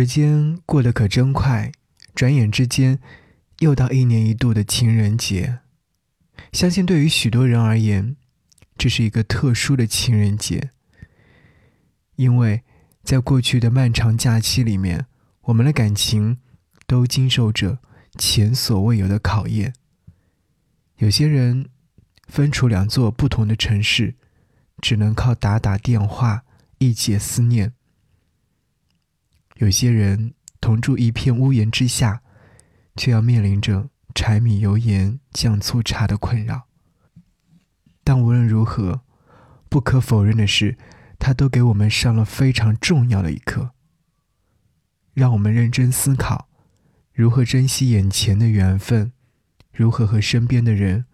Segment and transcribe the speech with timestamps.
[0.00, 1.70] 时间过得可真快，
[2.14, 3.00] 转眼之间
[3.58, 5.58] 又到一年一度的情人节。
[6.54, 8.16] 相信对于许多人而言，
[8.78, 10.70] 这是一个特殊的情人节，
[12.16, 12.62] 因为
[13.02, 15.04] 在过去的漫长假期里面，
[15.42, 16.38] 我们的感情
[16.86, 17.80] 都经受着
[18.16, 19.74] 前所未有的考验。
[20.96, 21.68] 有些人
[22.26, 24.14] 分处两座不同的城市，
[24.80, 26.44] 只能靠打打电话
[26.78, 27.74] 一解思念。
[29.60, 32.22] 有些人同住一片屋檐之下，
[32.96, 36.62] 却要面临着柴米油盐酱醋茶的困扰。
[38.02, 39.02] 但无论如何，
[39.68, 40.78] 不可否认的是，
[41.18, 43.72] 它都给我们上了非常重要的一课，
[45.12, 46.48] 让我们认真思考
[47.12, 49.12] 如何珍惜眼前的缘分，
[49.74, 51.04] 如何和身边的人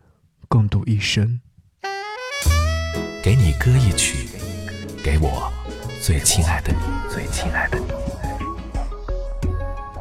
[0.46, 1.40] 共度一生。
[3.24, 4.28] 给你歌一曲，
[5.02, 5.52] 给我
[6.00, 8.05] 最亲爱的你，最亲爱的你。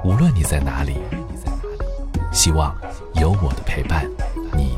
[0.06, 0.98] 无论你在哪里，
[2.32, 2.76] 希望
[3.16, 4.08] 有我的陪伴，
[4.56, 4.78] 你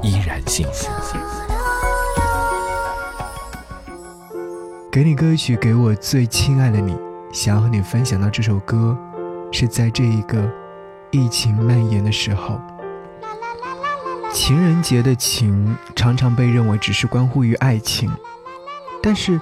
[0.00, 0.88] 依然幸福。
[4.88, 6.96] 给你歌曲，给我最亲爱的你。
[7.32, 8.96] 想要和你分享到这首歌，
[9.50, 10.48] 是在这一个
[11.10, 12.60] 疫情蔓延的时候。
[14.32, 18.08] 情人节的情常常被认为只是关乎于爱情，
[19.02, 19.40] 但是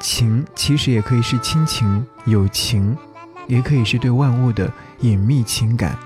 [0.00, 2.98] 情其实也可以是亲情、友情。
[3.46, 5.96] 也可以是对万物的隐秘情感。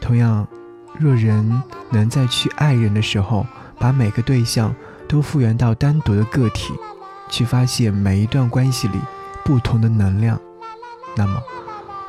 [0.00, 0.46] 同样，
[0.98, 3.46] 若人能在去爱人的时候，
[3.78, 4.74] 把每个对象
[5.08, 6.72] 都复原到单独的个体，
[7.28, 8.98] 去发现每一段关系里
[9.44, 10.40] 不同的能量，
[11.16, 11.42] 那么，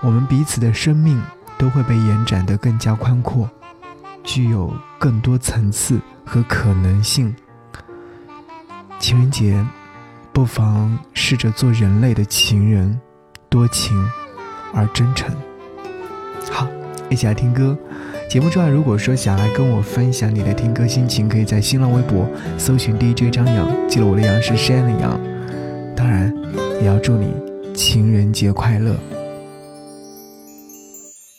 [0.02, 1.22] 我们彼此的生命
[1.58, 3.50] 都会被延展得更加宽阔，
[4.23, 7.36] 具有更多层次和可能性。
[9.00, 9.66] 情人节，
[10.31, 13.00] 不妨试着做人类的情人，
[13.50, 14.08] 多情。
[14.73, 15.33] 而真诚。
[16.51, 16.67] 好，
[17.09, 17.77] 一起来听歌。
[18.29, 25.19] 节目之外，如果说想来跟我分享你的听歌心情，可以在新浪微博搜寻 DJ 张扬，记得我的杨是山的杨。
[25.95, 26.33] 当然，
[26.81, 27.33] 也要祝你
[27.73, 28.95] 情人节快乐。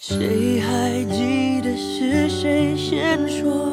[0.00, 3.72] 谁还记得是谁先说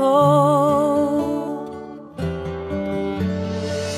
[0.00, 1.66] 后？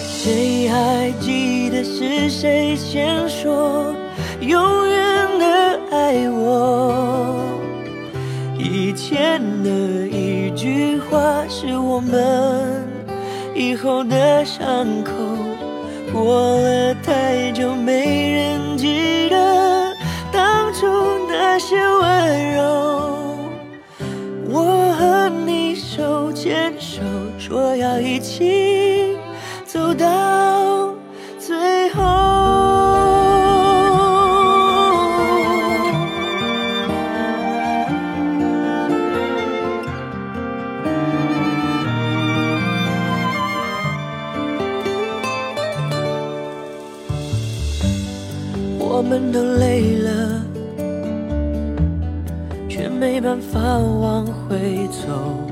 [0.05, 3.95] 谁还记得是谁先说
[4.41, 7.35] 永远的爱我？
[8.59, 9.71] 以前的
[10.07, 12.87] 一句话是我们
[13.55, 15.13] 以后的伤口。
[16.13, 19.95] 过了太久，没人记得
[20.31, 20.87] 当初
[21.29, 21.77] 那些
[27.53, 29.15] 说要一起
[29.67, 30.95] 走到
[31.39, 32.01] 最后。
[48.79, 50.43] 我们都累了。
[52.75, 55.52] 却没办法往回走，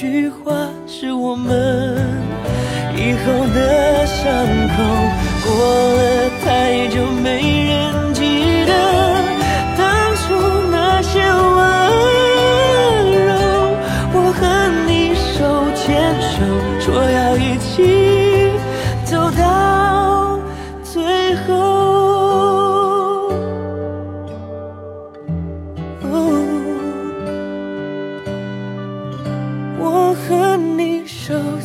[0.00, 1.96] 句话是我们
[2.94, 4.24] 以后的伤
[4.68, 4.76] 口，
[5.44, 5.48] 过
[5.92, 7.57] 了太久没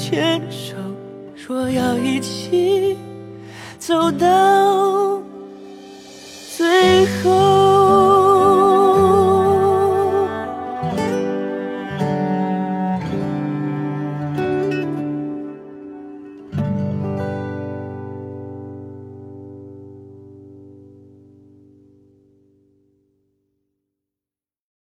[0.03, 0.75] 牵手，
[1.33, 2.97] 说要一起
[3.79, 5.21] 走到
[6.57, 7.52] 最后。